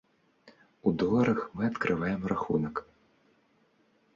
У 0.87 0.93
доларах 1.01 1.39
мы 1.59 1.63
адкрываем 1.71 2.21
рахунак. 2.33 2.75